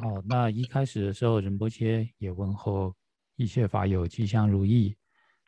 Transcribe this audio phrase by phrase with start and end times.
[0.00, 2.94] 好，那一开始的时候，仁波切也问候
[3.34, 4.96] 一切法友吉祥如意。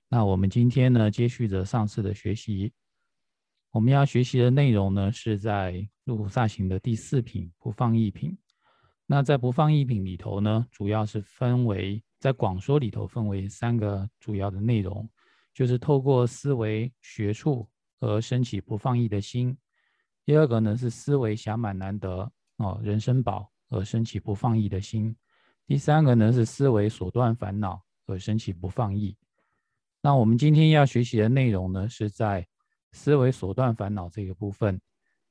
[0.09, 2.73] 那我们今天呢，接续着上次的学习，
[3.71, 8.37] 我们要学习的内容呢，是在入菩萨行的第四品不放逸品。
[9.07, 15.09] 那在不放逸品里头呢，主要是分为在广说里头分为三个主要的内容，
[15.55, 17.69] 就是透过思维学处
[18.01, 19.57] 而升起不放逸的心。
[20.25, 23.49] 第二个呢，是思维暇满难得哦，人生宝。
[23.71, 25.17] 而升起不放逸的心。
[25.67, 29.17] 第三个呢是思维所断烦恼而升起不放逸。
[30.03, 32.47] 那我们今天要学习的内容呢是在
[32.93, 34.81] 思维所断烦恼这个部分。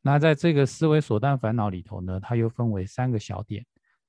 [0.01, 3.65] 那在这个思维所断烦恼里头呢，它又分为三个小点。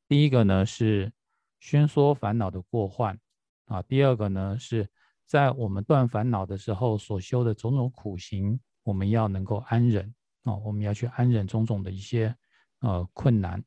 [0.06, 1.12] 第一个呢是
[1.58, 3.18] 宣说烦恼的过患
[3.64, 3.82] 啊。
[3.82, 4.88] 第二个呢是
[5.26, 12.32] 在我们断烦恼的时候所修的种种苦行，我们要能够安忍啊，我们要去安忍种种的一些
[12.80, 13.60] 呃困难。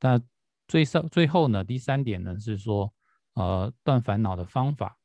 [0.00, 0.20] 那
[0.68, 2.92] 最上最后呢，第三点呢是说，
[3.34, 4.98] 呃，断烦恼的方法。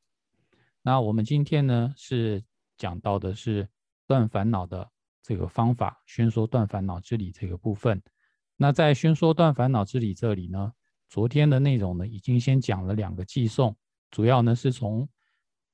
[0.81, 2.43] 那我们今天呢是
[2.77, 3.69] 讲到的是
[4.07, 4.89] 断烦恼的
[5.21, 8.01] 这个方法，宣说断烦恼之理这个部分。
[8.57, 10.73] 那在宣说断烦恼之理这里呢，
[11.09, 13.75] 昨天的内容呢已经先讲了两个寄送，
[14.09, 15.07] 主要呢是从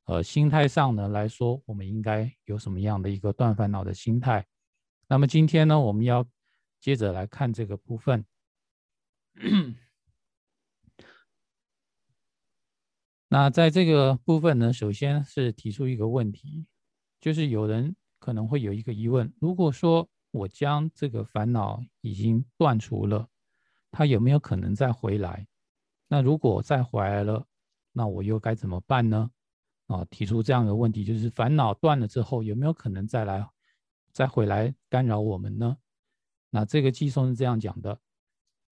[0.06, 4.46] 呃心态上呢来说，我们应该有什么样的一个断烦恼的心态。
[5.08, 6.28] 那么今天呢，我们要
[6.80, 8.26] 接着来看这个部分。
[13.30, 16.66] 那在这个部分呢，首先是提出一个问题，
[17.20, 23.28] 就是有人可能会有一个疑问：如果说我将这个烦恼已经断除了，
[23.92, 25.48] 它有没有可能再回来？
[26.08, 27.46] 那如果再回来了，
[27.92, 29.30] 那我又该怎么办呢？
[29.88, 33.48] 啊，提出这样的问题，就是烦恼断了之后，有没有可能再来、
[34.14, 35.78] 再回来干扰我们呢？
[36.50, 38.00] 那这个寄送是这样讲的。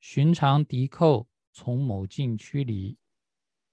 [0.08, 2.96] 寻常敌寇从某境驱离，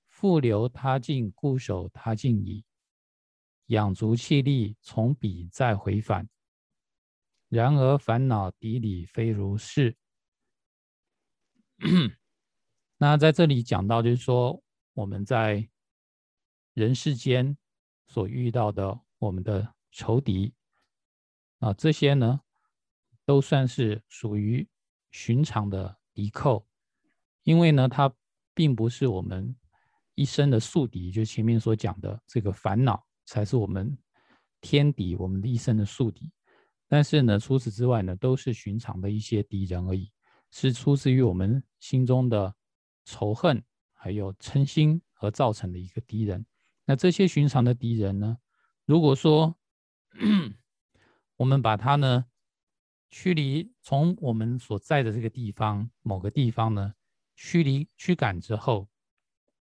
[0.08, 2.64] 复留他境固守他境矣。
[3.66, 6.26] 养足气力，从彼再回返。
[7.50, 9.94] 然而烦恼敌理非如是。
[12.96, 14.62] 那在这里讲到，就是说
[14.94, 15.68] 我们在
[16.72, 17.58] 人世间
[18.06, 20.54] 所遇到的我们的仇敌
[21.58, 22.40] 啊，这些呢，
[23.26, 24.66] 都算是属于
[25.10, 25.98] 寻常的。
[26.14, 26.66] 敌寇，
[27.42, 28.12] 因为呢，它
[28.54, 29.54] 并不是我们
[30.14, 33.96] 一生的宿敌，就前面所讲的这个烦恼才是我们
[34.60, 36.30] 天敌，我们的一生的宿敌。
[36.86, 40.10] 但是呢，除此之外呢，都是寻常的一些敌人而已，
[40.50, 42.54] 是出自于我们心中的
[43.04, 43.62] 仇恨
[43.94, 46.44] 还有嗔心而造成的一个敌人。
[46.84, 48.36] 那这些寻常的敌人呢，
[48.84, 49.56] 如果说
[51.36, 52.26] 我们把它呢。
[53.12, 56.94] 驱离从我们所在的这个地方某个地方呢，
[57.36, 58.88] 驱离驱赶之后，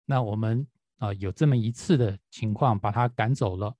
[0.05, 0.65] 那我们
[0.99, 3.75] 啊有这么一次的情况把它赶走了，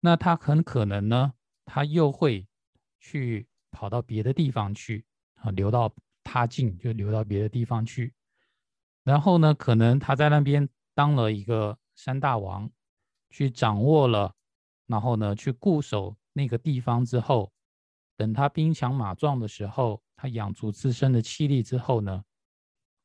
[0.00, 1.32] 那他很可能呢，
[1.64, 2.46] 他又会
[3.00, 5.06] 去跑到别的地方去
[5.36, 5.90] 啊，流到
[6.22, 8.12] 他境就流到别的地方去，
[9.04, 12.70] 然后呢，可能他在那边当了一个山大王，
[13.30, 14.34] 去掌握了，
[14.86, 17.53] 然后呢，去固守那个地方之后。
[18.16, 22.24] 等他兵强马壮的时候，他养足自身的气力之后呢，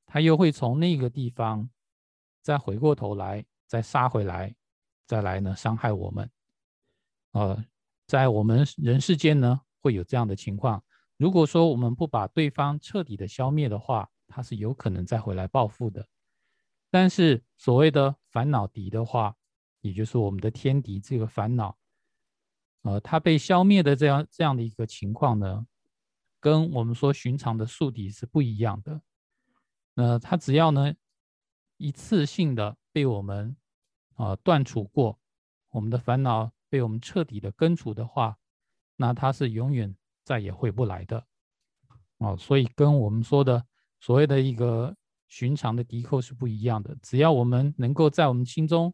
[0.06, 1.70] 他又会从那个地方
[2.42, 4.56] 再回过头来，再杀回来，
[5.06, 6.30] 再来呢伤害我们。
[7.32, 7.64] 呃，
[8.06, 10.84] 在我们人世间呢，会有这样的情况。
[11.18, 16.08] 如果说我们不把对方彻底的消灭的话，他是有可能再回来报复的。
[16.92, 19.36] 但是所谓的烦恼敌的话，
[19.82, 21.78] 也就是我们的天敌这个烦恼。
[22.84, 25.66] 呃，它被消灭的这样这样的一个情况呢，
[26.40, 29.02] 跟我们说寻常的宿敌是不一样的。
[29.94, 30.94] 那它只要呢
[31.78, 33.56] 一次性的被我们
[34.16, 35.20] 啊断除过，
[35.70, 38.38] 我们的烦恼被我们彻底的根除的话，
[38.96, 41.26] 那它是永远再也回不来的。
[42.20, 43.66] 哦，所以跟我们说的
[44.00, 44.96] 所谓的一个
[45.28, 46.96] 寻常的敌寇是不一样的。
[47.02, 48.94] 只要我们能够在我们心中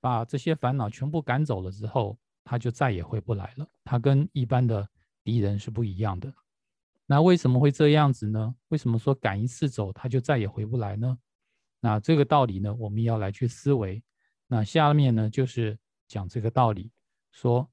[0.00, 3.68] 把这些烦恼全部赶走了之后，他就再也回不来了。
[3.84, 4.88] 他跟一般的
[5.22, 6.32] 敌人是不一样的。
[7.06, 8.54] 那为什么会这样子呢？
[8.68, 11.18] 为什么说赶一次走他就再也回不来呢？
[11.80, 14.02] 那这个道理呢，我们要来去思维。
[14.46, 16.92] 那下面呢，就是讲这个道理，
[17.30, 17.70] 说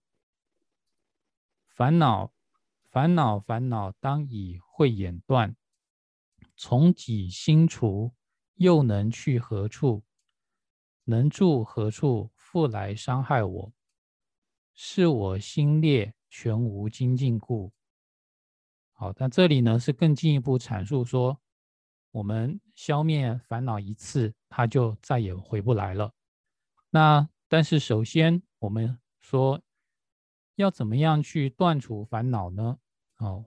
[1.67, 2.33] 烦恼，
[2.89, 5.55] 烦恼，烦恼，当以慧眼断，
[6.57, 8.13] 从己心除，
[8.55, 10.03] 又能去何处？
[11.05, 12.31] 能住何处？
[12.35, 13.73] 复来伤害我？
[14.81, 17.69] 是我心裂，全无精进故。
[18.93, 21.37] 好，但这里呢是更进一步阐述说，
[22.11, 26.13] 我们消灭烦恼一次，它就再也回不来了。
[26.91, 29.61] 那但是首先我们说
[30.55, 32.79] 要怎么样去断除烦恼呢？
[33.17, 33.43] 哦，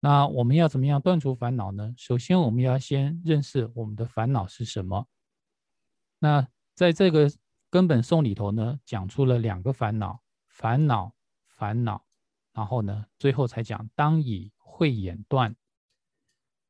[0.00, 1.94] 那我们要怎么样断除烦恼呢？
[1.96, 5.08] 首先我们要先认识我们的烦恼是什么。
[6.18, 7.32] 那在这个
[7.70, 10.20] 根本颂里头呢，讲出了两个烦恼，
[10.54, 11.16] 烦恼，
[11.48, 12.06] 烦恼，
[12.52, 15.56] 然后呢，最后才讲当以慧眼断。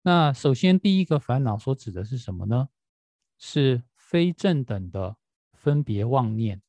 [0.01, 2.71] 那首先第一个烦恼所指的是什么呢？
[3.37, 5.19] 是非正等的
[5.53, 6.63] 分别妄念。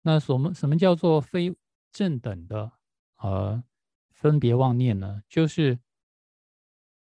[0.00, 1.54] 那什么什么叫做非
[1.92, 2.72] 正等的
[3.16, 3.62] 呃
[4.10, 5.22] 分别妄念呢？
[5.28, 5.78] 就是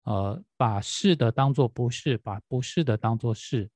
[0.04, 3.72] 呃把是的当做不是，把不是的当做是。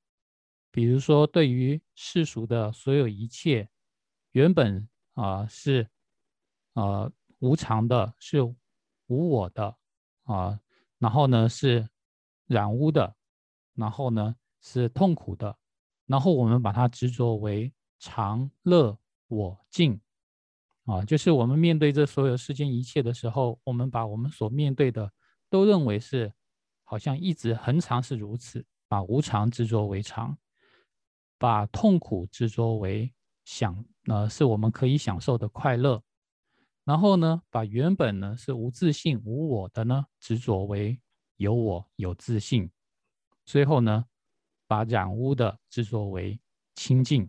[0.70, 3.70] 比如说，对于世俗的所有一切，
[4.32, 4.86] 原本
[5.18, 5.88] 啊是
[6.74, 7.10] 呃
[7.40, 8.40] 无常的，是
[9.08, 9.76] 无我的
[10.22, 10.60] 啊。
[10.98, 11.88] 然后呢是
[12.46, 13.14] 染污的，
[13.74, 15.56] 然后呢是痛苦的，
[16.06, 18.98] 然后我们把它执着为常乐
[19.28, 20.00] 我净，
[20.86, 25.12] 啊，就是我们面对这所有世间一切的时候，我们把我们所面对的
[25.48, 26.32] 都认为是
[26.82, 30.36] 好像一直恒常是如此，把无常执着为常，
[31.38, 36.02] 把痛苦执着为想，呃，是我们可以享受的快乐。
[36.84, 40.98] 然后呢，把原本呢是无自信、无我的呢执着为
[41.36, 42.70] 有我、有自信，
[43.44, 44.06] 最后呢，
[44.66, 46.40] 把染污的执着为
[46.74, 47.28] 清净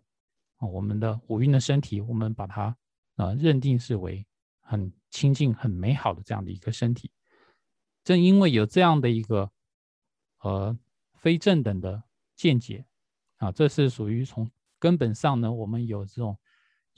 [0.55, 0.67] 啊。
[0.67, 2.75] 我们的五蕴的身体，我们把它
[3.15, 4.25] 啊认定是为
[4.61, 7.11] 很清净、很美好的这样的一个身体。
[8.05, 9.51] 正因为有这样的一个
[10.39, 10.77] 呃
[11.15, 12.01] 非正等的
[12.37, 12.85] 见解
[13.37, 14.49] 啊，这是属于从
[14.79, 16.39] 根本上呢，我们有这种，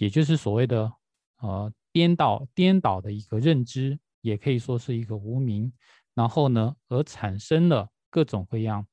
[0.01, 0.91] 也就是所谓的
[1.37, 1.71] 呃。
[1.93, 5.73] 颠倒颠倒的一个认知，也可以说是一个无名，
[6.13, 8.87] 然后呢，而产生了各种各样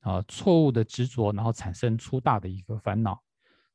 [0.00, 3.22] 啊错误的执着，然后产生出大的一个烦恼。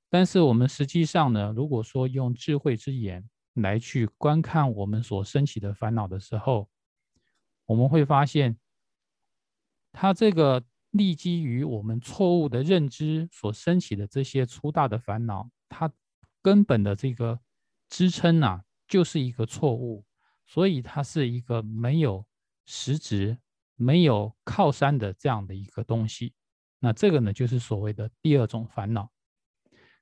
[0.10, 6.68] 但是我们实际上呢，如果说用智慧之眼来去观看我们所升起的烦恼的时候，
[7.68, 8.58] 我们会发现，
[9.92, 15.94] 它这个立基于我们错误的认知所升起的这些粗大的烦恼，它
[16.44, 17.40] 根本的这个。
[17.90, 20.04] 支撑呐，就是一个错误，
[20.48, 22.26] 所以它是一个没有
[22.66, 23.38] 实质、
[23.76, 26.34] 没有靠山的这样的一个东西。
[26.80, 29.12] 那这个呢，就是所谓的第二种烦恼。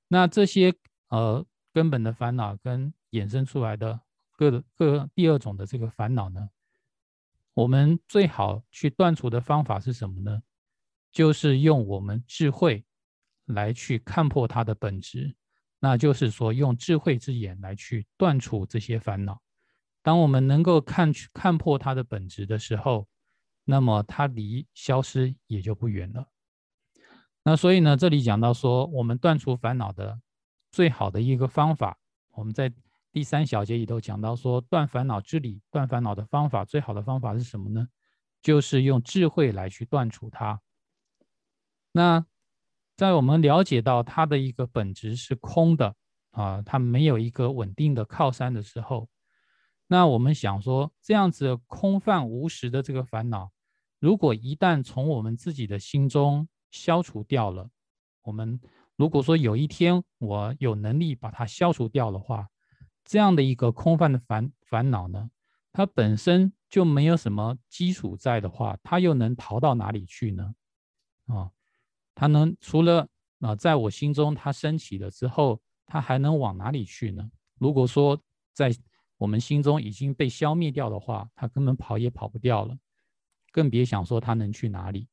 [0.07, 0.73] 那这些
[1.09, 3.99] 呃根本的烦恼跟衍生出来的
[4.37, 6.49] 各各第二种的这个烦恼呢，
[7.53, 10.41] 我们最好去断除的方法是什么呢？
[11.11, 12.85] 就是用我们智慧
[13.47, 15.35] 来去看破它的本质。
[15.83, 19.41] 那就是说，用智慧之眼来去断除这些烦恼。
[20.03, 23.07] 当我们能够看去看破它的本质的时候，
[23.65, 26.27] 那么它离消失也就不远了。
[27.43, 30.21] 那所以呢，这里讲到说，我们断除烦恼的
[30.71, 31.97] 最好的一个方法，
[32.33, 32.71] 我们在
[33.11, 37.87] 第三小节里头讲到说，断烦恼之理、断烦恼的方法，最好的方法是什么呢？
[38.43, 40.61] 就是用智慧来去断除它。
[41.91, 42.23] 那。
[42.95, 45.95] 在我们了解到它的一个本质是空的
[46.31, 49.09] 啊，它没有一个稳定的靠山的时候，
[49.87, 53.51] 那我们想说，这样子空泛无实的这个烦恼，
[53.99, 57.69] 如果一旦从我们自己的心中消除掉了，
[58.21, 58.59] 我们
[58.95, 62.47] 如果说有一天我有能力把它消除掉的话，
[63.03, 65.29] 这样的一个空泛的烦烦恼呢，
[65.73, 70.53] 它本身就没有什么基础在的话，它又能逃到哪里去呢？
[71.25, 71.49] 啊？
[72.13, 73.07] 它能除了
[73.39, 77.29] 啊，在我心中它升起了之后，它还能往哪里去呢？
[77.59, 78.21] 如果说
[78.53, 78.71] 在
[79.17, 82.77] 我们心中已经被消灭掉的话，它根本跑也跑不掉了，
[83.51, 85.07] 更别想说它能去哪里。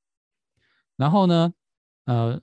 [0.96, 1.52] 然后呢，
[2.04, 2.40] 呃，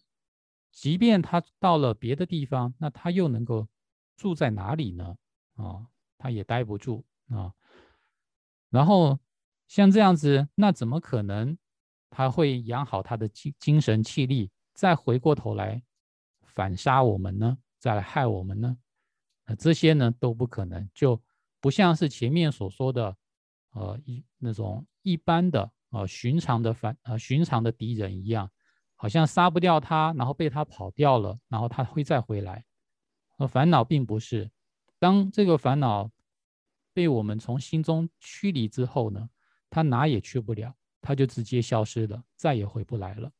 [0.71, 3.67] 即便它到了别的地方，那它又能够
[4.15, 5.17] 住在哪里呢？
[5.55, 7.53] 啊，它也待不住啊。
[8.69, 9.19] 然后
[9.67, 11.57] 像这样子，那怎么可能？
[12.15, 15.83] 他会养好他的精精神气力，再回过头来
[16.45, 17.57] 反杀我们呢？
[17.77, 18.77] 再来害我们呢？
[19.45, 21.21] 那这些呢都不可能，就
[21.59, 23.17] 不像是前面所说的，
[23.71, 28.49] 呃，一那种一般的呃寻常的反呃寻常的敌人一样，
[28.95, 32.63] 好像杀不掉他，然后被他跑掉了，然后他会再回来。
[33.37, 34.49] 而烦恼并不是，
[34.99, 36.09] 当这个烦恼
[36.93, 39.29] 被我们从心中驱离之后呢，
[39.69, 40.73] 他哪也去不了。
[41.05, 43.31] 它就直接消失了，再也回不来了。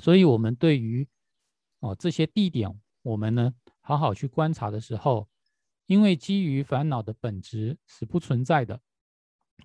[0.00, 1.06] 所以，我们对于
[1.78, 2.68] 哦这些地点，
[3.02, 5.28] 我们呢好好去观察的时候，
[5.86, 8.80] 因为基于烦恼的本质是不存在的，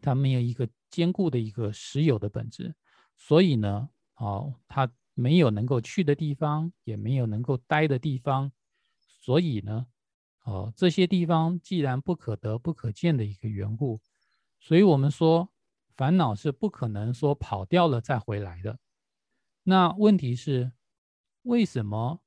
[0.01, 2.75] 它没有一个坚固的一个实有的本质，
[3.17, 8.51] 所以呢，哦，他没有能够去的地方，也没有能够待的地方，
[8.99, 9.87] 所以呢，
[10.43, 13.99] 哦，这些地方既然不可得、不可见的一个缘故，
[14.59, 15.49] 所以我们说
[16.01, 18.79] 烦恼是不可能说跑掉了再回来的。
[19.61, 20.71] 那问题是，
[21.43, 22.19] 为什么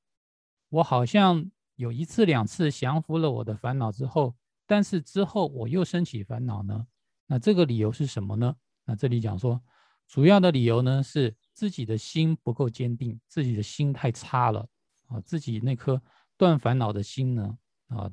[0.68, 6.86] 我好像有一次两次降服了我的烦恼之后，但是之后我又升起烦恼呢？
[7.26, 8.54] 那这个理由是什么呢？
[8.84, 9.60] 那这里讲说，
[10.06, 14.68] 主要的理由呢是自己的心不够坚定，自己的心太差了
[15.08, 16.00] 啊，自己那颗
[16.36, 18.08] 断烦恼的心呢啊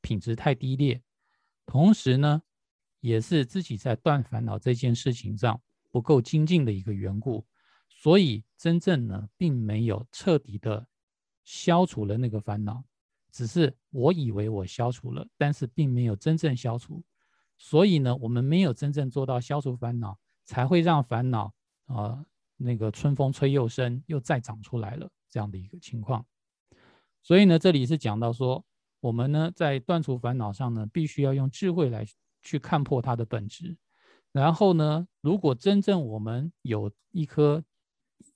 [0.00, 1.00] 品质太低劣，
[1.66, 2.42] 同时呢
[3.00, 7.44] 也是自己在断烦恼这件事情上不够精进的一个缘故。
[7.88, 10.86] 所以，真正呢，并没有彻底的
[11.44, 12.84] 消除了那个烦恼，
[13.32, 17.02] 只是我以为我消除了，但是并没有真正消除。
[17.56, 21.52] 所以呢，我们没有真正做到消除烦恼，才会让烦恼
[21.86, 22.24] 啊，
[22.56, 26.24] 那个春风吹又生，又再长出来了这样的一个情况。
[27.20, 28.64] 所以呢，这里是讲到说，
[29.00, 32.06] 我们呢，在断除烦恼上呢，必须要用智慧来
[32.42, 33.76] 去看破它的本质。
[34.32, 37.64] 然后呢，如果真正我们有一颗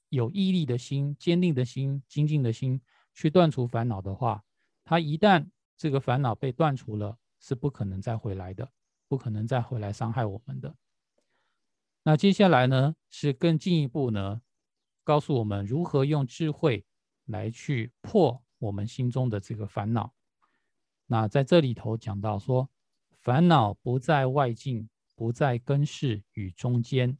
[0.08, 2.80] 有毅力的心、坚定的心、精进的心
[3.14, 4.42] 去断除烦恼的话，
[4.84, 8.72] 它一旦这个烦恼被断除了，是不可能再回来的，
[9.08, 10.74] 不可能再回来伤害我们的。
[12.04, 14.42] 那接下来呢，是更进一步呢，
[15.04, 16.84] 告诉我们如何用智慧
[17.26, 20.12] 来去破我们心中的这个烦恼。
[21.06, 22.68] 那在这里头讲到说，
[23.22, 27.16] 烦恼不在外境，不在根世与中间。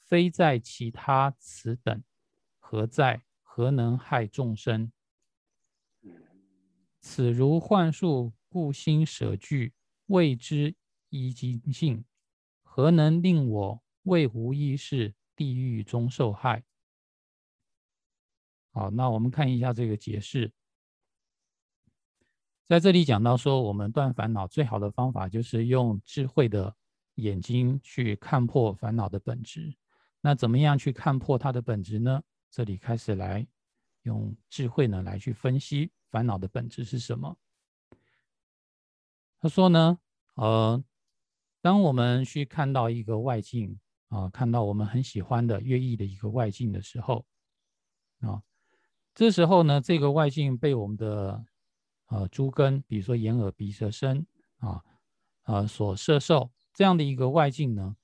[0.00, 2.02] 非在其他此等，
[2.58, 3.22] 何在？
[3.40, 4.90] 何能害众生？
[7.00, 9.72] 此如幻术，故心舍惧，
[10.06, 10.74] 谓之
[11.08, 12.04] 一精性，
[12.64, 16.64] 何能令我为无一事地狱中受害？
[18.72, 20.52] 好，那我们看一下这个解释，
[22.68, 26.74] 在这里讲到说，我们断烦恼最好的方法就是用智慧的
[27.14, 29.72] 眼睛去看破烦恼的本质。
[30.20, 32.20] 那怎么样去看破它的本质呢？
[32.50, 33.46] 这里开始来
[34.02, 37.36] 用智慧呢来去分析烦恼的本质是什么。
[39.38, 39.98] 他说呢，
[40.34, 40.82] 呃，
[41.60, 47.24] 当我们去看到一个外境啊，看到我们很喜欢的乐意的一个外境的时候，
[48.20, 48.42] 啊，
[49.14, 51.44] 这时候呢，这个外境被我们的
[52.06, 54.26] 呃诸根，比如说眼耳鼻舌身
[54.58, 54.82] 啊，
[55.44, 57.96] 呃所摄受这样的一个外境呢。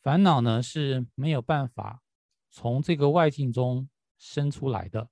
[0.00, 2.02] 烦恼呢是没有办法
[2.48, 5.10] 从这个外境中生出来的，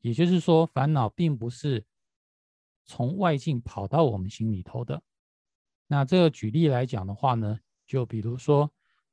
[0.00, 1.86] 也就是说，烦恼并不是
[2.84, 5.02] 从外境跑到我们心里头的。
[5.86, 8.70] 那这个举例来讲的话呢，就比如说，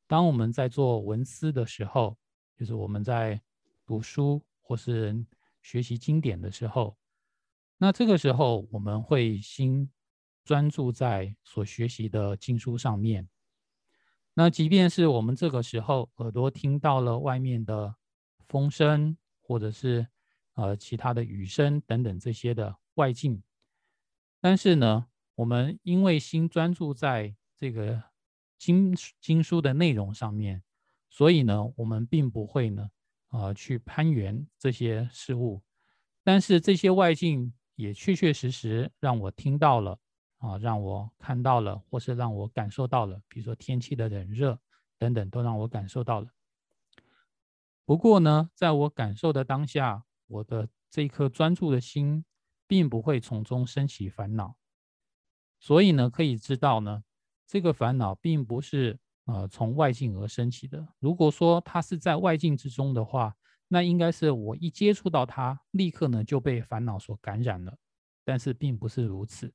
[0.08, 2.18] 当我们在做文思的时候，
[2.58, 3.42] 就是我们在
[3.86, 5.26] 读书或是
[5.62, 6.98] 学习经典的时候，
[7.78, 9.90] 那这个时候我们会心
[10.44, 13.28] 专注在所学习的经书上面。
[14.34, 17.96] 那即便是我们这个时候耳朵听到了外面的
[18.48, 20.08] 风声，或者是
[20.54, 23.42] 呃其他的雨声等等这些的外境，
[24.40, 28.04] 但是呢，我们因为心专注在这个
[28.58, 30.64] 经经书的内容上面，
[31.10, 32.90] 所以呢，我们并不会呢
[33.30, 35.62] 啊去攀援这些事物，
[36.24, 40.00] 但是这些外境也确确实实让我听到了。
[40.38, 44.60] 啊，让我看到了，或是让我感受到了，比如说天气的冷热
[45.00, 46.28] 等等，都让我感受到了。
[47.84, 52.26] 不过呢，在我感受的当下，我的这一颗专注的心，
[52.68, 54.56] 并不会从中升起烦恼。
[55.60, 57.04] 所以呢，可以知道呢，
[57.48, 60.88] 这个烦恼并不是呃从外境而升起的。
[61.00, 63.36] 如果说它是在外境之中的话，
[63.68, 67.78] 那应该是我一接触到它，立刻呢就被烦恼所感染了。
[68.24, 69.54] 但是并不是如此。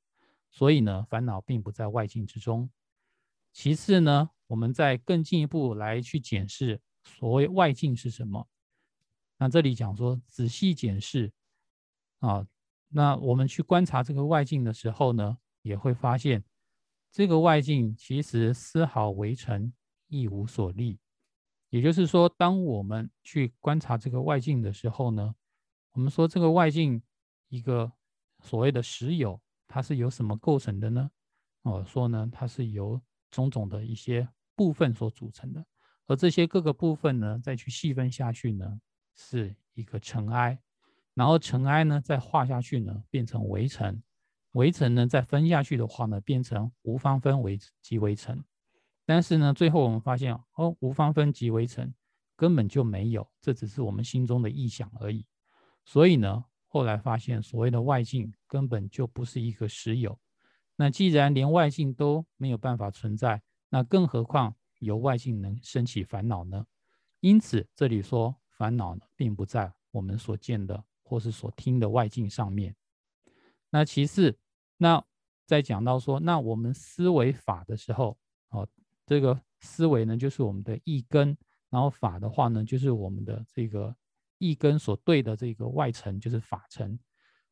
[0.49, 2.69] 所以呢，烦恼并不在外境之中。
[3.53, 8.47] 其次呢，我们再更进一步来去检视所谓外境是什么。
[9.37, 11.31] 那这里讲说仔细检视
[12.19, 12.45] 啊，
[12.89, 16.43] 那我们去观察这个外境的时候呢，也会发现
[17.11, 19.73] 这个外境其实丝毫为尘，
[20.07, 20.99] 亦无所立。
[21.71, 25.33] 也就是说，当我们去观察这个外境的时候呢，
[25.93, 27.01] 我们说这个外境
[27.49, 27.91] 一个
[28.43, 29.41] 所谓的实有。
[29.73, 31.09] 它是由什么构成的呢？
[31.61, 32.99] 我说呢，它是由
[33.29, 35.65] 种种的一些部分所组成的，
[36.07, 38.81] 而这些各个部分呢，再去细分下去呢，
[39.15, 40.59] 是一个尘埃，
[41.13, 44.03] 然后尘埃呢，再画下去呢，变成围城，
[44.51, 48.43] 围城呢，再分下去的话呢，变成无方分围及围城。
[49.13, 51.93] 但是呢，最后我们发现哦，无方分及围城
[52.33, 55.25] 根本就没有，这只是我们心中的臆想而已。
[55.83, 60.17] 所以呢，后来发现所谓的外境根本就不是一个实有。
[60.77, 66.65] 那既然连外境都没有办法存在，那更何况由外境能升起烦恼呢？
[67.19, 72.73] 因此，这里说烦恼呢，并不在我们所见的或是所听的外境上面。
[73.69, 74.39] 那其次，
[74.77, 75.03] 那
[75.45, 78.17] 在讲到说，那我们思维法的时候，
[78.51, 78.65] 哦，
[79.11, 81.37] 这个思维呢，就是我们的意根，
[81.69, 83.93] 然后法的话呢，就是我们的这个
[84.37, 86.97] 意根所对的这个外层，就是法层，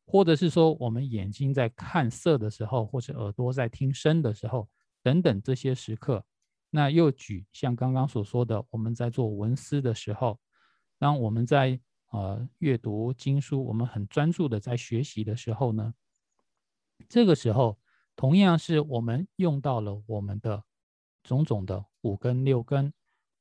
[0.06, 4.66] 或者是说我们眼睛在看色的时候，或者耳朵在听声的时候，
[5.02, 6.24] 等等这些时刻。
[6.70, 10.40] 那又举像刚刚所说的，我们在做文思的时候，
[10.98, 11.78] 当我们在
[12.10, 15.92] 呃阅读经书，我们很专注的在学习的时候呢，
[17.06, 17.78] 这个时候
[18.16, 20.64] 同样是我们用到了我们的
[21.22, 22.92] 种种的五根六根，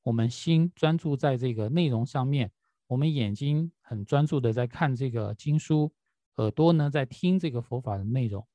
[0.04, 2.52] 我们心专注在这个内容上面，
[2.88, 5.92] 我们眼睛很专注的在看这个经书，
[6.36, 8.48] 耳朵呢在听这个佛法的内容，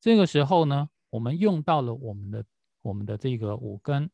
[0.00, 2.44] 这个时候呢，我们用到了我们的。
[2.80, 4.08] 我们的这个五根，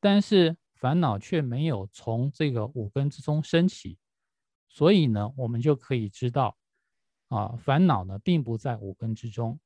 [0.00, 3.96] 但是烦恼却没有从这个五根之中升起，
[4.68, 6.58] 所以呢，我们就可以知道，
[7.28, 9.58] 啊，烦恼呢并不在五根之中。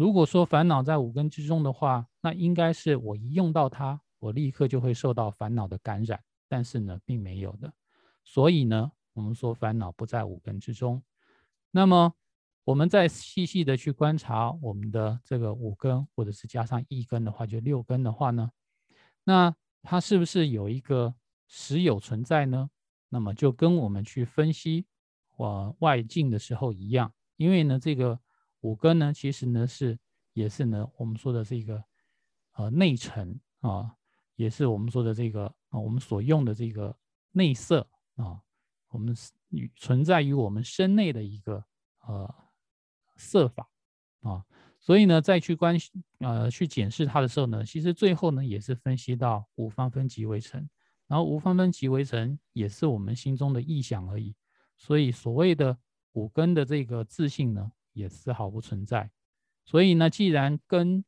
[0.00, 7.70] 如果说烦恼在五根之中的话，那应该是我一用到它，我立刻就会受到烦恼的感染，但是呢，并没有的。
[8.24, 11.02] 所以呢，我们说烦恼不在五根之中。
[11.70, 12.14] 那么。
[12.64, 18.50] 我们再细细的去观察我们的这个五根，或者是加上一根的话，就六根的话呢，
[19.24, 19.52] 那
[19.82, 21.12] 它是不是有一个
[21.48, 22.70] 实有存在呢？
[23.08, 24.86] 那么就跟我们去分析
[25.36, 28.20] 呃外境的时候一样，因为呢这个
[28.60, 29.98] 五根呢，其实呢是
[30.32, 31.82] 也是呢我们说的这个
[32.52, 33.94] 呃内层啊，
[34.36, 36.96] 也是我们说的这个啊我们所用的这个
[37.32, 38.40] 内色啊，
[38.88, 39.16] 我们
[39.76, 41.64] 存在于我们身内的一个
[42.06, 42.34] 呃。
[43.22, 43.68] 色法
[44.22, 44.42] 啊，
[44.78, 45.76] 所以呢，再去关
[46.20, 50.66] 呃去检视它的时候呢，其实最后呢也是分析到五方分级为成，
[51.06, 54.34] 然后五方分级为成也是我们心中的意想而已，
[54.74, 55.76] 所以所谓的
[56.12, 59.10] 五根的这个自信呢也丝毫不存在。
[59.64, 61.04] 所以呢，既然根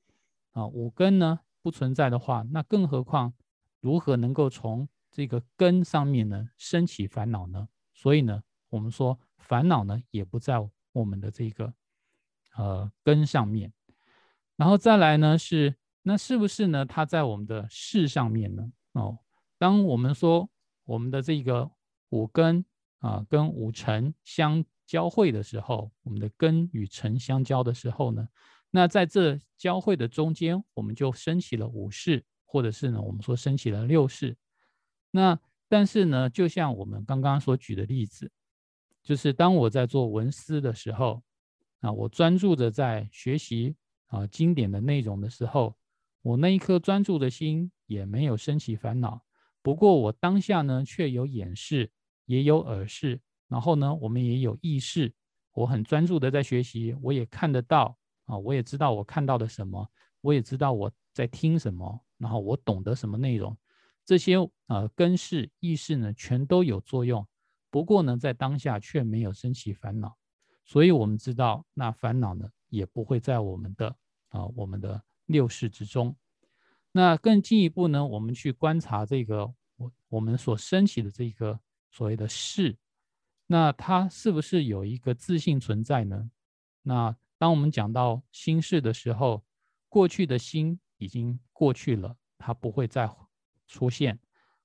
[0.53, 3.33] 啊五根呢不存在的话，那更何况
[3.81, 7.69] 如何能够从这个根上面呢升起烦恼呢？
[7.93, 10.57] 所以呢，我们说烦恼呢也不在
[10.93, 11.73] 我们的这个。
[12.55, 13.73] 呃，根上面，
[14.57, 16.85] 然后再来呢是那是不是呢？
[16.85, 18.71] 它在我们的事上面呢？
[18.93, 19.19] 哦，
[19.57, 20.51] 当我们说
[20.85, 21.71] 我们的这个
[22.11, 22.63] 五根
[23.03, 28.27] 啊跟五尘相交汇的时候，我们的根与尘相交的时候呢，
[28.71, 34.35] 那在这交汇的中间，我们就升起了五事，或者是呢我们说升起了六事。
[35.11, 35.39] 那
[35.69, 38.33] 但是呢，就像我们刚刚所举的例子，
[39.03, 41.23] 就是当我在做文思的时候。
[41.83, 43.75] 啊，我专注着在学习
[44.07, 45.77] 啊经典的内容的时候，
[46.23, 49.21] 我那一颗专注的心也没有升起烦恼。
[49.63, 51.91] 不过我当下呢，却有眼视，
[52.27, 55.13] 也有耳视，然后呢，我们也有意识。
[55.53, 59.87] 我很专注的在学习，我也看得到啊，我也知道我看到的什么，
[60.21, 63.57] 我也知道我在听什么，然后我懂得什么内容。
[64.05, 67.27] 这些呃根式意识呢，全都有作用。
[67.71, 70.17] 不过呢，在当下却没有升起烦恼。
[70.65, 73.97] 所以，我们知道，那烦恼呢，也不会在我们的
[74.29, 76.17] 啊，我们的六世之中。
[76.93, 81.59] 那更进一步呢，我们去观察这个我我们所升起的这个
[81.93, 82.77] 所谓的事，
[83.47, 86.31] 那它是不是有一个自信存在呢？
[86.83, 89.45] 那当我们讲到心事的时候，
[89.89, 93.09] 过去的心已经过去了，它不会再
[93.69, 94.17] 出现；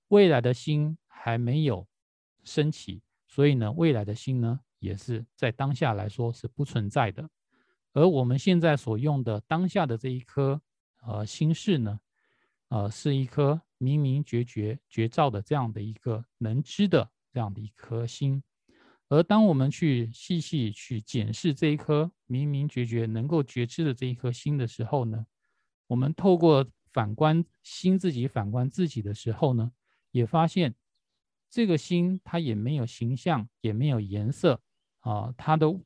[0.08, 1.88] 未来的心还没有
[2.44, 4.62] 升起，所以呢，未来的心呢？
[4.80, 7.28] 也是在当下来说是不存在的，
[7.94, 10.62] 而我们现在所用的当下的这一颗
[11.02, 12.00] 呃心事呢，
[12.68, 18.42] 呃是一颗明明觉觉觉照的这样的一个能知的这样的一颗心，
[19.10, 25.24] 而当我们去细细去检视这一颗明明觉觉能够觉知的这一颗心的时候呢，
[25.86, 29.72] 我们透过反观心自己反观自己的时候呢，
[30.10, 30.74] 也发现
[31.48, 34.60] 这个心它也没有形象，也没有颜色。
[35.02, 35.80] 啊，他都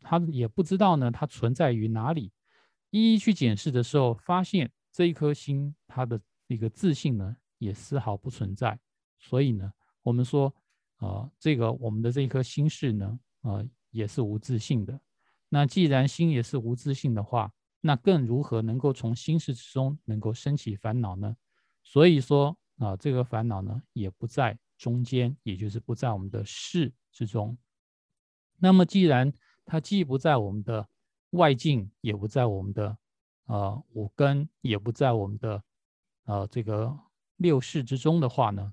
[0.00, 2.32] 他也不知道呢，它存在于哪里。
[2.88, 8.78] 一一去检视的时候，发现这一颗心，它的一个自信呢，也丝毫不存在。
[9.18, 9.70] 所以呢，
[10.02, 10.54] 我们说，
[11.04, 14.98] 啊，这个我们的这一颗心事呢，啊，也是无自信的。
[15.50, 21.36] 那既然心也是无自信的话，那更如何能够从心事之中能够升起烦恼呢？
[21.82, 27.56] 所以说，啊，这个烦恼呢，也不在中间，也就是不在我们的事之中。
[28.56, 29.30] 那么，既然
[29.66, 30.88] 它既不在我们的
[31.30, 32.96] 外境，也不在我们的
[33.46, 35.62] 呃五根，也不在我们的
[36.24, 36.98] 呃这个
[37.36, 38.72] 六世之中的话呢，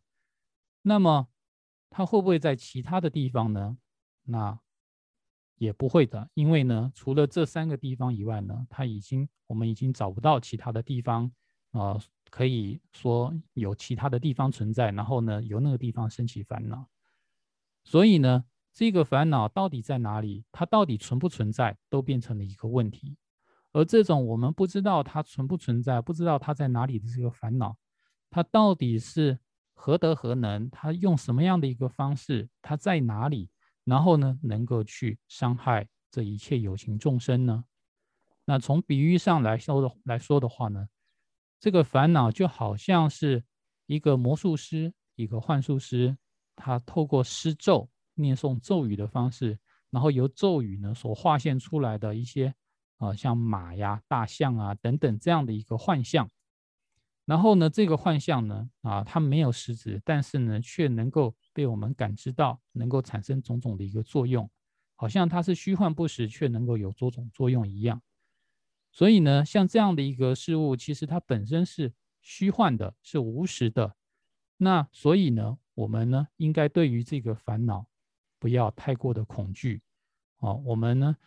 [0.82, 1.28] 那么
[1.92, 3.78] 它会不会在其他的地方呢？
[4.24, 4.58] 那
[5.58, 11.32] 也不会的，因为呢，除了这三个地方以外呢，它已经我们已经找不到其他的地方
[11.72, 12.00] 啊，
[12.30, 16.88] 可以说有其他的地方存在，然后呢，由那个地方升起烦恼。
[17.84, 20.46] 所以呢，这个烦恼到底在哪里？
[20.52, 23.18] 它到底存不存在，都变成了一个问题。
[23.74, 27.78] 而这种我们不知道它存不存在，不知道它在哪里的这个烦恼，
[28.30, 29.40] 它到底是
[29.84, 30.70] 何德何能？
[30.70, 32.48] 他用什么样的一个方式？
[32.62, 33.50] 他在哪里？
[33.84, 37.66] 然后呢，能够去伤害这一切有情众生呢？
[38.46, 40.88] 那从比喻上来说的来说的话呢，
[41.60, 43.44] 这个烦恼就好像是
[43.88, 46.16] 一个魔术师、一个幻术师，
[46.56, 49.58] 他透过施咒、念诵咒语的方式，
[49.90, 52.54] 然后由咒语呢所化现出来的一些
[52.98, 56.30] 啊，像马呀、大象啊等等这样的一个幻象。
[57.26, 61.36] 然后呢，这个幻象呢，啊，它没有实质，但是呢，却能够。
[61.54, 64.50] 被我们感知到，能够产生种种的一个作用，
[64.96, 68.02] 好像它是虚幻不实，却能够有多种作用一样。
[68.90, 73.98] 所以呢，像这样的一个事物，其实它本身是虚幻的，是无实的。
[74.56, 77.86] 那所以呢，我们呢，应该对于这个烦恼，
[78.40, 79.82] 不要太过的恐惧。
[80.40, 81.18] 啊，我们呢，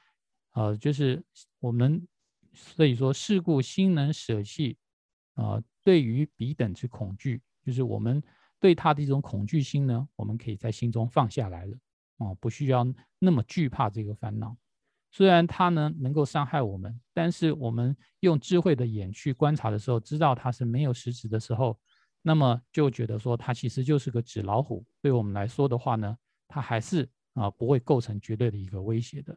[0.55, 1.23] 呃，就是
[1.61, 2.09] 我们
[2.55, 4.79] 所以说，事故心能舍弃
[5.35, 8.21] 啊，对于彼等之恐惧，就是我们。
[8.61, 11.77] 对他的一种恐惧心呢，我们可以在心中放下来了，
[12.17, 12.87] 哦，不需要
[13.19, 14.57] 那么惧怕这个烦恼。
[15.11, 21.79] 虽然它呢能够伤害我们，但是我们用智慧的眼去观察的时候，知道它是没有实质的时候，
[22.23, 24.83] 那么就觉得说它其实就是个纸老虎。
[25.03, 26.17] 对我们来说的话呢，
[26.49, 29.37] 它还是啊不会构成绝对的一个威胁的。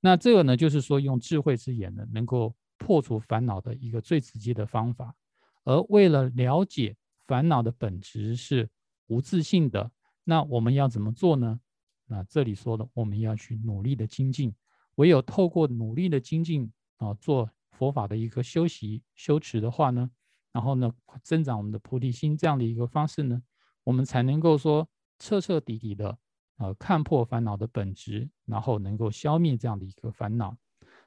[0.00, 5.14] 那这个呢，就是说用智慧之眼呢，能够破除烦恼的一个最直接的方法。
[5.64, 6.96] 而为了了解。
[7.24, 8.68] 烦恼的本质是
[9.06, 9.90] 无自信的，
[10.24, 11.60] 那我们要怎么做呢？
[12.06, 14.52] 那这里说的，我们要去努力的精进，
[14.96, 20.10] 唯有透过努力的精进啊，做佛法的一个修习修持的话呢，
[20.52, 23.40] 然后呢，增长我们的菩提心这样的一个方式呢，
[23.84, 24.86] 我们才能够说
[25.18, 26.18] 彻彻底底的
[26.56, 30.54] 啊看破烦恼的本质，然后能够消灭这样的一个烦恼。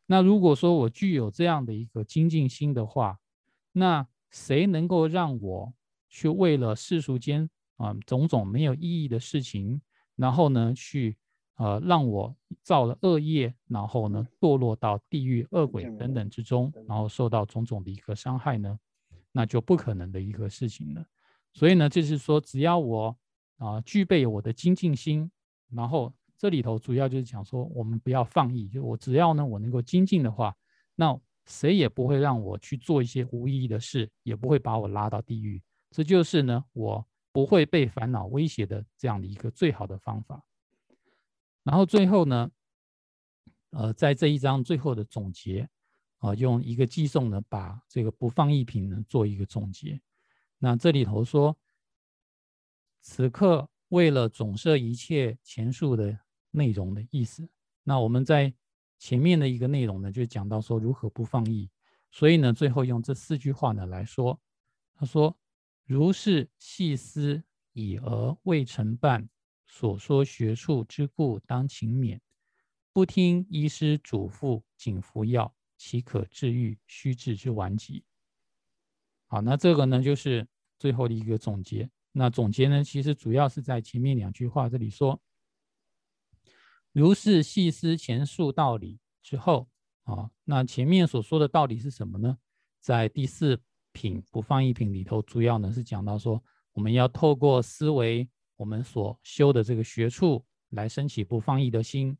[0.08, 3.20] 那如果说我具有这样的一个精进心的话，
[3.74, 5.74] 那谁能够让我？
[6.08, 9.82] 去为了世俗间啊种种没有意义的事情，
[10.16, 11.18] 然后呢去
[11.58, 18.80] 呃让我造了恶业，然后呢堕落到地狱恶鬼等等之中，然后受到种种的一个伤害呢，
[19.34, 21.06] 那就不可能的一个事情了。
[21.52, 23.18] 所以呢，就是说只要我
[23.58, 25.30] 啊具备我的精进心，
[25.70, 30.56] 然后这里头主要就是讲说我们不要放逸，就我只要呢我能够精进的话，
[30.96, 35.62] 那谁也不会让我去做一些无意义的事，也不会把我拉到地狱。
[35.92, 40.44] 这就是呢，我不会被烦恼威胁的这样的一个最好的方法。
[41.64, 42.52] 然后最后呢，
[43.72, 45.70] 呃，在这一章最后的总结
[46.20, 50.00] 啊，用一个寄送呢，把这个不放逸品呢做一个总结。
[50.58, 51.58] 那这里头说，
[53.02, 56.18] 此刻为了总摄一切前述的
[56.52, 57.48] 内容的意思。
[57.84, 58.54] 那我们在
[58.98, 61.70] 前面的一个内容呢，就讲到说如何不放逸，
[62.12, 64.40] 所以呢，最后用这四句话呢来说，
[64.96, 65.38] 他说。
[65.88, 69.30] 如是细思已而未成办，
[69.68, 72.20] 所说学术之故，当勤勉。
[72.92, 78.04] 不听医师嘱咐，仅服药，岂可治愈虚治之顽疾？
[79.28, 80.48] 好，那这个呢，就是
[80.80, 81.88] 最后的一个总结。
[82.12, 85.22] 那总结呢，其实主要是在前面两句话这里说：
[86.96, 89.68] 如是细思前述道理之后
[90.06, 92.38] 啊，那前面所说的道理是什么呢？
[92.80, 93.62] 在第四。
[93.98, 98.28] 品不放逸品里头，主要呢是讲到说，我们要透过思维，
[98.58, 102.14] 我们所修的这个学处，来升起不放逸的心；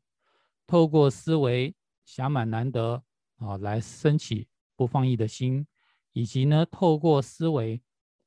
[0.66, 1.76] 透过思维
[2.08, 3.02] 暇满难得
[3.36, 5.66] 啊，来升起不放逸的心；
[6.14, 7.78] 以及呢，透过思维，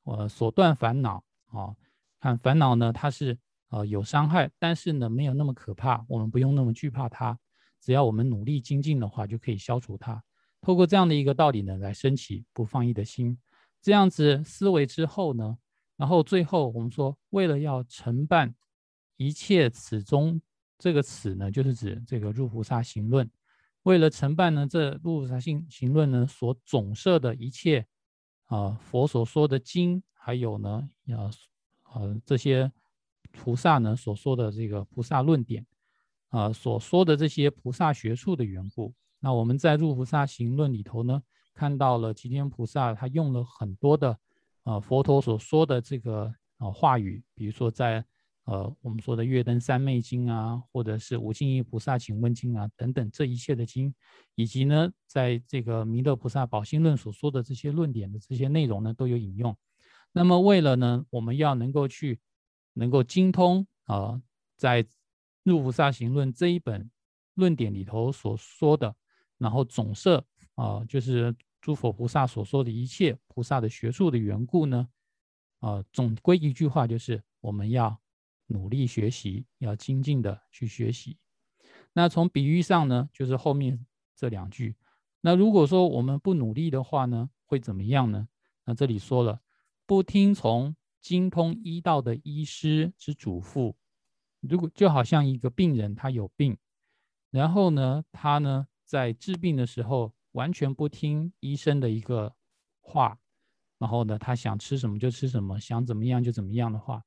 [0.04, 1.76] 呃，所断烦恼啊，
[2.20, 3.36] 看烦恼呢，它是
[3.70, 7.38] 呃有伤害，但是呢，没有那么可怕，我们不用那么惧怕它，
[7.82, 10.22] 只要我们努力精进的话，就可以消除它。
[10.62, 13.38] 透过这样的一个道理呢，来升起不放逸的心，
[13.82, 15.58] 这样子思维之后呢，
[15.96, 18.54] 然后最后我们说，为了要承办
[19.16, 20.42] 一切此中，
[20.78, 23.30] 这个此呢，就是指这个入菩萨行论。
[23.84, 27.86] 为了承办呢，这入菩萨行行论呢所总摄的一切
[28.46, 31.32] 啊佛所说的经，还有呢，呃
[31.94, 32.70] 呃这些
[33.32, 35.66] 菩萨呢所说的这个菩萨论点，
[36.30, 38.94] 啊所说的这些菩萨学术的缘故。
[39.20, 41.22] 那我们在入菩萨行论里头呢，
[41.54, 44.18] 看到了吉天菩萨他用了很多的，
[44.64, 48.04] 呃佛陀所说的这个呃话语，比如说在
[48.46, 53.94] 呃我们说的《月灯三昧经》啊，或者是《无尽意菩萨请问经》啊等等这一切的经，
[54.36, 59.56] 以及呢在这个弥勒菩萨宝心论所说的这些论点的这些内容呢都有引用。
[60.14, 62.20] 那么为了呢我们要能够去
[62.74, 64.22] 能够精通啊
[64.56, 64.86] 在
[65.44, 66.90] 入菩萨行论这一本
[67.36, 68.96] 论点里头所说的。
[69.38, 70.22] 然后总摄
[70.56, 74.90] 啊，就是诸佛菩萨所说的一切菩萨的学术的缘故呢，
[75.60, 77.98] 啊，总归一句话就是我们要
[78.48, 81.18] 努力学习，要精进的去学习。
[81.94, 84.76] 那从比喻上呢，就是后面这两句。
[85.22, 88.28] 那如果说我们不努力的话呢，会怎么样呢？
[88.66, 89.40] 那这里说了，
[89.86, 93.74] 不听从精通医道的医师之嘱咐，
[94.40, 96.58] 如果就好像一个病人他有病，
[97.32, 98.68] 然后呢，他呢。
[98.90, 102.34] 在治病的时候，完全不听医生的一个
[102.80, 103.16] 话，
[103.78, 107.04] 然后呢，他想吃什么就吃什么，想怎么样就怎么样的话，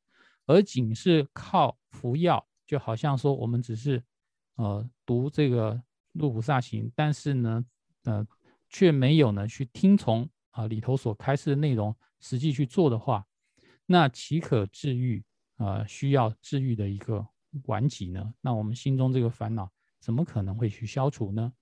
[0.46, 4.00] 而仅是靠服药，就好像说我们只是
[4.54, 5.74] 呃读这个
[6.12, 7.64] 《入菩萨行》，但是呢，
[8.04, 8.24] 呃，
[8.68, 13.26] 却没有呢去听从啊里头所开示的内容，实际去做的话，
[13.86, 15.24] 那岂可治愈
[15.56, 17.26] 啊需要治愈的一个
[17.64, 18.34] 顽疾呢？
[18.40, 21.52] 那我们心中这个烦恼，怎么可能会去消除呢？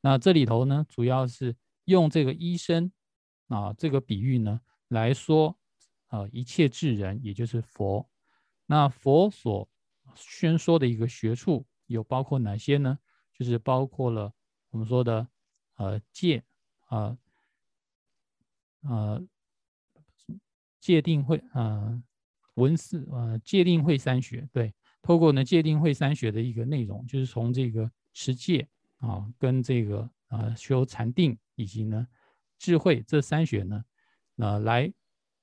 [0.00, 2.92] 那这里头呢，主要是用这个医生
[3.48, 5.58] 啊这个比喻呢来说，
[6.08, 8.08] 呃，一切智人，也就是佛。
[8.66, 9.68] 那佛所
[10.14, 12.98] 宣说的一个学处有包括哪些呢？
[13.34, 14.32] 就是包括了
[14.70, 15.28] 我们说的
[15.74, 16.42] 呃戒
[16.86, 17.18] 啊
[18.82, 19.22] 呃
[20.86, 22.00] 戒定慧呃
[22.54, 24.48] 文思呃戒定慧三学。
[24.52, 24.72] 对，
[25.02, 28.68] 透过呢戒定慧三学的一个内容，就是从这个持戒。
[28.98, 32.06] 啊，跟这个啊修禅定以及呢
[32.58, 33.84] 智慧这三学呢，
[34.36, 34.90] 呃来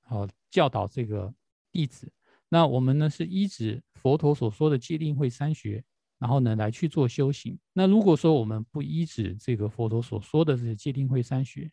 [0.08, 1.32] 呃教导这个
[1.70, 2.10] 弟子。
[2.48, 5.84] 那我们呢是依止佛陀所说的戒定慧三学，
[6.18, 7.56] 然后呢来去做修行。
[7.72, 11.70] 那如果说我们不依止这个佛陀所说的这些戒定慧三学，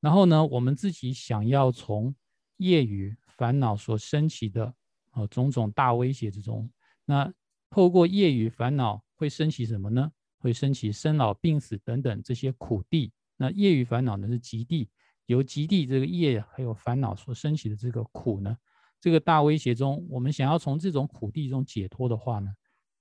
[0.00, 2.14] 然后呢我们自己想要从
[2.62, 4.72] 业余烦恼所升起的
[5.10, 6.70] 啊种种大威胁之中，
[7.04, 7.32] 那
[7.68, 10.10] 透过业余烦恼会升起什么呢？
[10.38, 14.88] 会升起生老病死等等这些苦地，那业余烦恼呢是极地，
[15.26, 18.56] 由极地这个业还有烦恼所升起的这个苦呢，
[19.00, 22.52] 这个大威胁中，我们想要从这种苦地中解脱的话呢，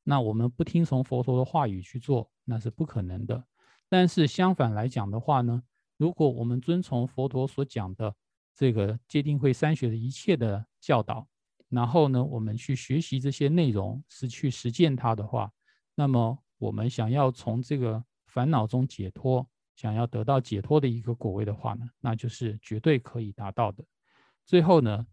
[0.03, 3.43] 那我们不听从佛陀的话语去做，那是不可能的。
[3.89, 5.63] 但是相反来讲的话呢，
[5.97, 8.15] 如果我们遵从佛陀所讲的
[8.55, 11.27] 这个戒定慧三学的一切的教导，
[11.69, 15.51] 然后呢，我们去学习这些内容，是去实践它的话，
[15.95, 16.37] 那么。
[16.61, 19.43] 我们想要从这个烦恼中解脱，
[19.75, 23.83] 想要得到解脱的一个果位的话呢，那就是绝对可以达到的。
[24.45, 25.03] 最后呢，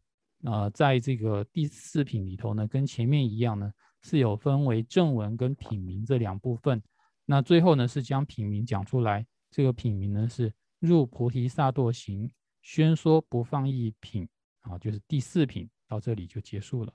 [0.44, 3.72] 呃，在这个第四品里头呢，跟前面一样呢，
[4.02, 6.82] 是有分为正文跟品名这两部分。
[7.24, 9.26] 那最后呢，是将品名讲出来。
[9.50, 12.30] 这个品名呢是入菩提萨埵行
[12.62, 14.28] 宣说不放逸品
[14.60, 16.92] 啊，就是第四品到这里就结束了。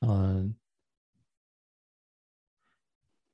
[0.00, 0.56] 嗯，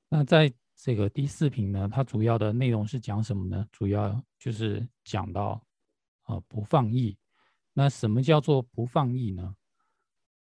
[0.09, 3.69] 那在这个第四品呢，它主要的内容是讲什么呢？
[3.71, 5.65] 主要就是讲到
[6.23, 7.17] 啊不放逸。
[7.73, 9.57] 那什么叫做不放逸呢？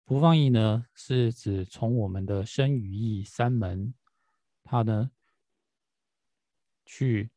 [0.03, 3.93] 不放逸呢，是指从我们的身语意三门，
[4.63, 5.11] 它呢
[6.93, 7.31] 去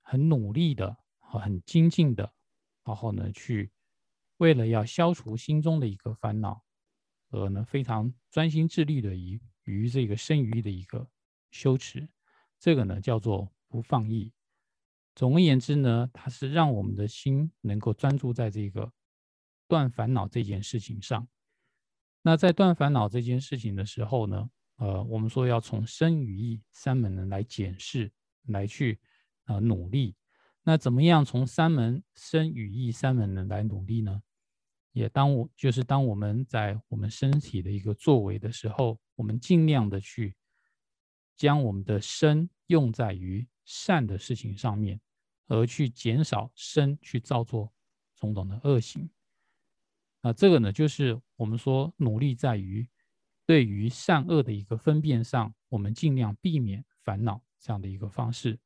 [0.00, 2.32] 很努力的、很精进的，
[2.84, 3.72] 然后呢去
[4.36, 6.64] 为了要消除心中的一个烦恼。
[7.30, 11.10] 而呢，非常专心致力的于于这个生于的一个
[11.50, 12.08] 修持，
[12.60, 14.32] 这个呢叫做不放逸。
[15.16, 18.92] 总而言之呢，它是让我们的心能够专注在这个
[19.66, 21.26] 断烦恼这件事情上。
[22.22, 28.12] 那在断烦恼这件事情的时候呢，呃，我们说要从生与意三门呢来检视，
[28.48, 28.98] 来去
[29.44, 30.14] 啊努力。
[30.62, 34.22] 那怎么样从三门身语意三门呢来努力呢？
[34.92, 40.34] 也当我就是当我们在我们身体的一个作为的时候，我们尽量的去
[41.36, 44.98] 将我们的身用在于善的事情上面，
[45.48, 47.72] 而去减少身去造作
[48.16, 49.08] 种种的恶行。
[50.22, 52.88] 那这个呢，就是我们说努力在于
[53.44, 58.56] 对于善恶的一个分辨上，我们尽量避免烦恼这样的一个方式。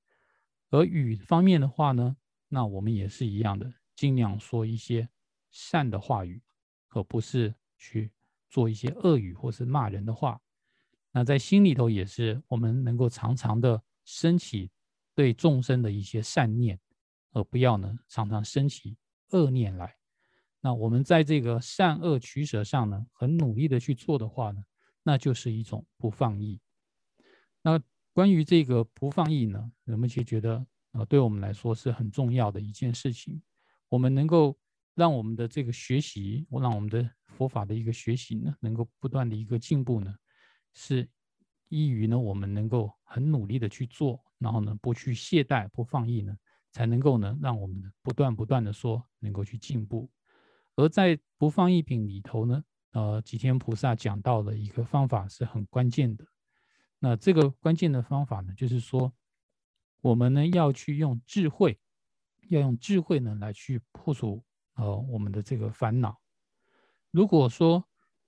[0.69, 2.15] 而语方面的话呢，
[2.49, 3.73] 那我们也是一样的。
[3.97, 5.09] 尽量说一些
[5.51, 6.43] 善的话语，
[6.91, 8.13] 而不是去
[8.51, 10.39] 做一些恶语或是骂人的话。
[11.13, 14.71] 那在心里头也是，我们能够常常的升起
[15.15, 16.79] 对众生的一些善念，
[17.33, 18.99] 而不要呢常常升起
[19.31, 19.97] 恶念来。
[20.61, 24.63] 那我们在这个善恶取舍上呢，很努力的去做的话呢，
[25.03, 26.61] 那就是一种不放逸。
[27.63, 27.81] 那
[28.13, 33.41] 关于这个不放逸呢，人们就觉得啊，对我们来说是很重要的一件事情。
[33.89, 34.57] 我们能够
[34.95, 40.15] 让我们的这个学习，让我们的佛法的一个学习呢，能够不断的一个进步呢。
[40.73, 41.09] 是
[41.69, 46.37] 依于呢，我们能够很努力的去做，然后呢，不去懈怠、不放逸呢，
[46.73, 50.11] 才能够呢，让我们不断不断的说，能够去进步。
[50.77, 56.25] 而在不放逸品里头呢，呃，吉天菩萨讲到的一个方法是很关键的。
[57.03, 59.13] 那这个关键的方法呢，就是说，
[60.03, 61.81] 我们呢要去用智慧，
[62.51, 66.21] 要用智慧呢来去破除呃我们的这个烦恼。
[67.11, 67.83] 如果说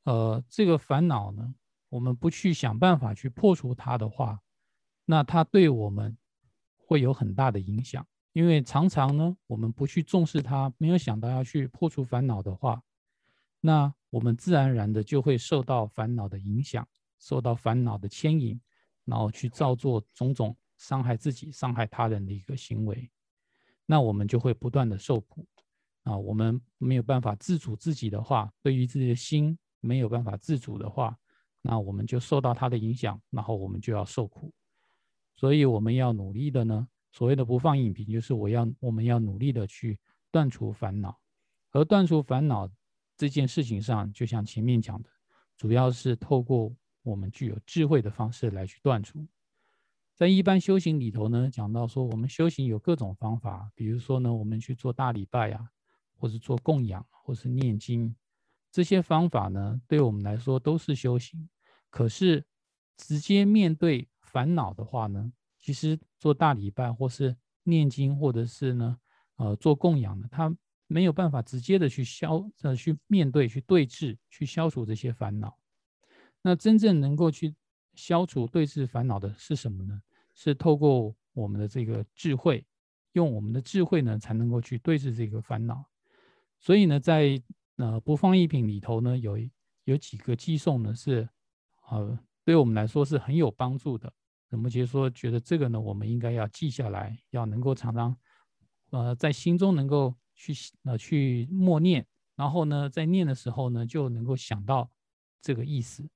[0.05, 1.55] 呃这个烦恼呢，
[1.91, 4.41] 我们不去想办法去破除它的话，
[5.05, 6.17] 那它对我们
[6.79, 8.07] 会有很大的影响。
[8.33, 12.83] 因为常常呢，我们不去重视它，没有想到要去破除烦恼的话，
[13.61, 16.89] 那我们自然而然的就会受到烦恼的影响，
[17.23, 18.61] 受到烦恼的牵引，
[19.05, 23.09] 然后去造作种种伤害自己、伤害他人的一个行为。
[23.87, 25.47] 那我们就会不断的受苦
[26.03, 26.19] 啊。
[26.19, 31.17] 我们没有办法自主自己的话，对于自己的心没有办法自主的话。
[31.61, 34.53] 那我们就受到他的影响，然后我们就要受苦，
[35.37, 36.89] 所以我们要努力的呢。
[37.13, 39.97] 所谓的不放影评，就是我要我们要努力的去
[40.33, 41.21] 断除烦恼，
[41.71, 42.69] 而断除烦恼
[43.17, 45.11] 这件事情上，就像前面讲的，
[45.57, 49.27] 主要是透过我们具有智慧的方式来去断除。
[50.15, 55.71] 在一般修行里头呢，讲到说我们修行有各种方法，比如说呢，我们去做大礼拜呀，
[56.17, 58.15] 或是做供养，或是念经。
[58.71, 61.49] 这些方法呢，对我们来说都是修行。
[61.91, 62.45] 可是，
[62.97, 68.99] 直接面对烦恼的话呢，其实做大礼拜，或是念经，或者是呢，
[69.37, 70.55] 呃，做供养呢，它
[70.87, 75.59] 没有办法直接的去消，呃，去面对、去对峙、去消除这些烦恼。
[76.42, 77.55] 那真正能够去
[77.94, 80.02] 消除对峙烦恼的是什么呢？
[80.35, 82.64] 是透过我们的这个智慧，
[83.12, 85.85] 用我们的智慧呢，才能够去对峙这个烦恼。
[86.59, 87.42] 所以呢，在
[87.76, 89.38] 呃不放逸品里头呢，有
[89.85, 91.28] 有几个寄送呢，是
[91.90, 94.12] 呃，对我们来说是很有帮助的。
[94.48, 98.16] 那么就是说，觉得这个呢，我们应该要记下来，要能够常常
[98.90, 100.52] 呃在心中能够去
[100.85, 104.90] 呃去默念，然后呢，在念的时候呢，就能够想到
[105.40, 106.09] 这个意思。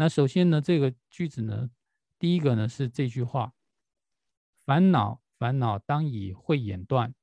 [0.00, 1.68] 那首先呢，这个句子呢，
[2.18, 3.52] 第一个呢是这句话：
[4.64, 7.14] 烦恼烦恼当以慧眼断。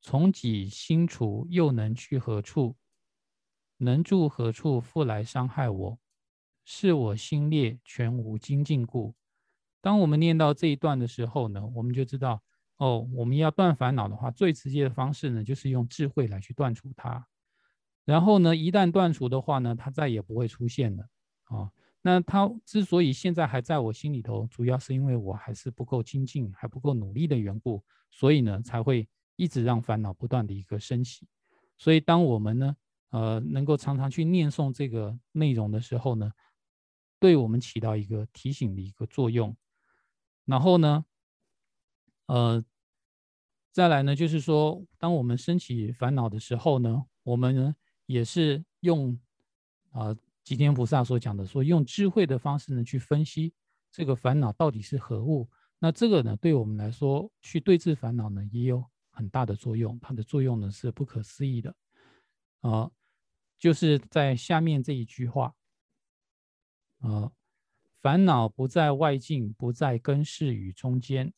[0.00, 2.78] 从己心除，又能去何处？
[3.76, 4.80] 能住何处？
[4.80, 5.98] 复来伤害我？
[6.64, 9.14] 是我心劣，全无精进故。
[9.82, 12.42] 当我们念到这一段的时候呢，我们就知道，
[12.78, 17.26] 哦，我们要断烦恼的话，最直接的方式呢，就是用智慧来去断除它。
[18.06, 21.06] 然后呢，一旦断除的话呢，它再也不会出现了。
[21.48, 21.70] 啊，
[22.02, 29.08] 那它之所以现在还在我心里头，主要是因为我还是不够精进，还不够努力的缘故，所以呢，才会。
[29.40, 31.24] 一直让烦恼不断的一个升起，
[31.76, 32.76] 所以当我们呢，
[33.10, 36.32] 呃，能够常常去念诵这个内容的时候呢，
[37.20, 39.56] 对我们起到一个提醒的一个作用。
[40.44, 41.04] 然后呢，
[42.26, 42.64] 呃，
[43.70, 49.16] 再来呢，就是说，当我们升起烦恼的时候呢，我们呢也是用
[49.92, 50.16] 啊
[50.48, 53.52] 吉天菩萨所讲的，说用智慧的方式呢去分析
[53.90, 55.48] 这个烦恼到底是何物。
[55.78, 58.84] 那这个呢，对我们来说去对治烦恼呢，也有。
[59.10, 61.74] 很大的作用，它的作用呢是不可思议的，
[62.60, 62.88] 啊，
[63.58, 65.52] 就是在下面这一句话，
[67.00, 67.32] 啊，
[68.00, 71.34] 烦恼不在外境，不在根世与中间，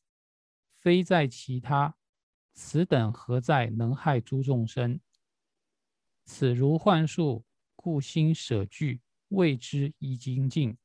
[0.78, 1.96] 非在其他，
[2.52, 5.00] 此等何在能害诸众生？
[6.26, 9.00] 此如幻术，故心舍惧，
[9.30, 10.76] 未之一精进，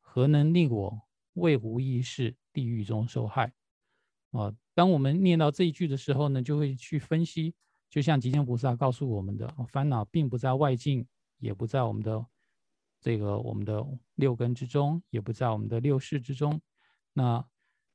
[0.00, 1.00] 何能令我
[1.32, 3.54] 为无意识地狱中受害？
[4.32, 4.54] 啊。
[4.72, 7.54] 当我们念到这一句的时候呢，就会去分析，
[7.90, 11.06] 就像吉祥菩萨告诉我们的，烦恼并不在外境，
[11.38, 12.24] 也不在我们的
[12.98, 16.62] 这个我们的六根之中，也不在我们的六识之中，
[17.12, 17.44] 那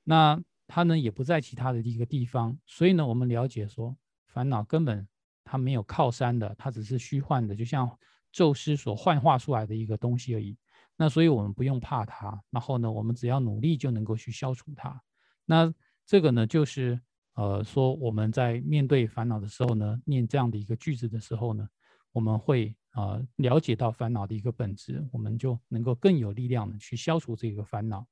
[0.04, 3.98] 那它呢也不在其他的一个地方，所以呢，我们了解说，
[4.28, 5.08] 烦恼根本
[5.44, 7.98] 它没有靠山的，它只是虚幻的，就像
[8.36, 10.58] 宙斯所幻化出来的一个东西而已。
[10.98, 15.02] 那所以我们不用怕它，然后呢，我们只要努力就能够去消除它。
[15.46, 15.74] 那
[16.06, 17.00] 这个呢，就是
[17.36, 21.66] 呃，说我们在面对烦恼的时候呢，念这样的一个句子的时候呢，
[22.12, 28.06] 我们会啊了解到烦恼的一个本质，我们就能够更有力量的去消除这个烦恼。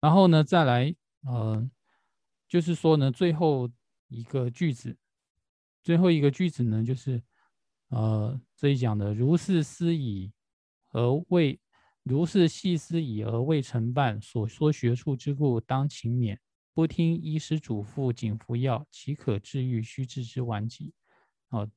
[0.00, 0.94] 然后呢，再来，
[1.26, 1.68] 呃，
[2.48, 3.68] 就是说呢，最后
[4.08, 4.96] 一个句子，
[5.82, 7.20] 最后一个句子呢，就是
[7.88, 10.32] 呃这里讲的如是思矣，
[10.90, 11.58] 而未
[12.02, 16.38] 如是细思矣而未成办，所说学处之故，当勤勉。
[16.72, 19.82] 不听医师嘱咐，仅服药，岂可治愈？
[19.82, 20.94] 须治之顽疾。
[21.48, 21.68] 哦，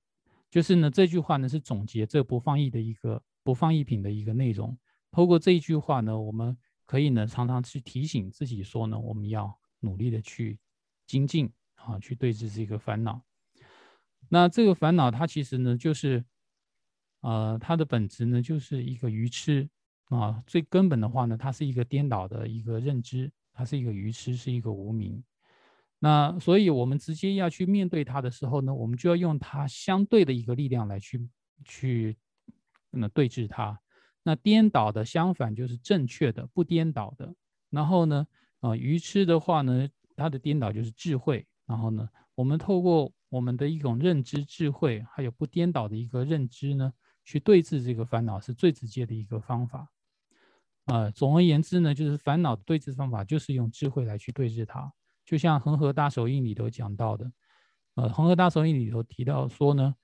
[0.49, 4.78] 就是呢，这句话呢是总结这不放逸的一个不放逸品的一个内容。
[5.09, 6.55] 透过这一句话呢，我们
[6.86, 10.59] 可以呢常常去提醒自己说呢，我们要努力的去
[11.07, 13.24] 精进啊，去对治这个烦恼。
[14.34, 16.23] 那这个烦恼它其实呢就是，
[17.19, 19.69] 呃，它的本质呢就是一个愚痴
[20.05, 20.41] 啊。
[20.47, 23.29] 最根本的话呢，它是一个颠倒的一个认知。
[23.53, 25.21] 它是一个愚痴，是一个无名。
[25.99, 31.29] 那所以，我们直接要去面对它的时候呢，我们就要用它相对的一个力量来去
[31.65, 32.17] 去
[32.91, 33.77] 那对峙它。
[34.23, 37.36] 那颠倒的相反就是正确的，不颠倒的。
[37.69, 38.25] 然后呢，
[38.61, 41.45] 啊，愚痴的话呢，它的颠倒就是智慧。
[41.67, 46.91] 然后呢，我们透过我们的一种认知、智慧，还有不颠倒的一个认知呢，
[47.23, 49.89] 去对峙这个烦恼，是最直接的一个方法。
[50.86, 54.91] 啊，总而言之呢，就是烦恼对峙方法就是用智慧来去对峙它。
[55.23, 57.32] 就像《恒河大手印》里头讲到的，
[57.95, 59.95] 呃，《恒河大手印》里头提到说呢，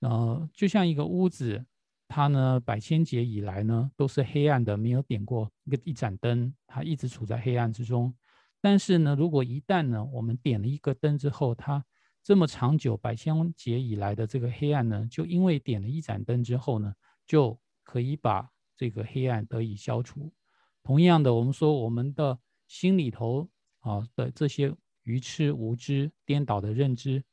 [0.00, 1.66] 呃，就像一个屋子，
[2.06, 8.14] 它呢百千劫以来呢都是黑暗的，没有点过一个一盏灯，它一直处在黑暗之中。
[8.60, 11.84] 但是呢，如果一旦呢我们点了一个灯之后，它
[12.28, 16.94] 这么长久百千劫以来的这个黑暗呢，就因为点了一盏灯之后呢，
[17.26, 18.50] 就可以把。
[18.76, 20.30] 这个黑暗得以消除。
[20.82, 23.48] 同样的，我们说我们的心里头
[23.78, 24.72] 啊的这些
[25.04, 27.24] 愚痴、无知、颠倒的认知，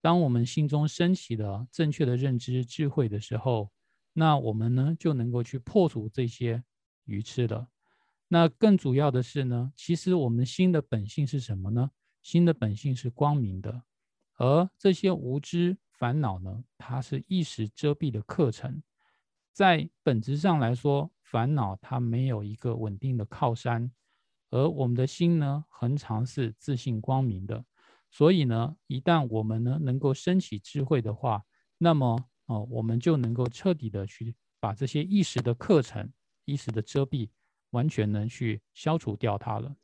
[0.00, 3.70] 当我们心中升起了正确的认知、智慧的时候，
[4.12, 6.64] 那我们呢就能够去破除这些
[7.04, 7.68] 愚痴的。
[8.26, 11.92] 那更主要的是呢，其实我们心的本性是什么呢？
[12.22, 13.82] 心的本性是光明的，
[14.36, 18.82] 而这些无知、烦恼呢，它是一时遮蔽的课程。
[19.52, 23.92] 在本质上来说，烦恼它没有一个稳定的靠山，
[24.50, 27.64] 而我们的心呢，恒常是自信光明的。
[28.10, 31.44] 所以呢，一旦我们呢能够升起智慧的话，
[31.78, 36.12] 那么哦，我们就能够彻底的去把这些意识的课程、
[36.44, 37.28] 意识的遮蔽，
[37.70, 39.76] 完全能去消除掉它了。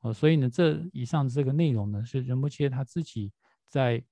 [0.00, 3.32] 呃，所以呢，这以上这个内容呢，是仁波切他自己
[3.72, 4.04] 在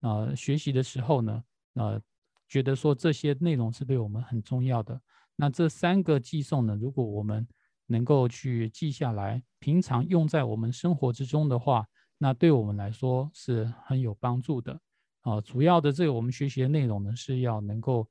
[0.00, 1.44] 呃学习的时候呢，
[1.74, 2.02] 呃。
[2.48, 5.00] 觉得说这些内容是对我们很重要的。
[5.36, 7.48] 那这三个寄送呢，如果我们
[7.86, 11.88] 能够去记下来，平常用在我们生活之中的话，
[12.18, 14.78] 那对我们来说是很有帮助的。
[15.22, 18.06] 啊，主要的这个我们学习的内容呢，是要能够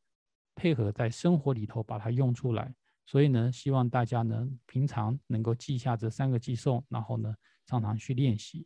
[0.56, 2.74] 配合在生活里头把它用出来。
[3.06, 7.32] 所以呢，希望大家呢平常能够记下这三个寄送，然后呢
[7.68, 8.66] 常常去练习。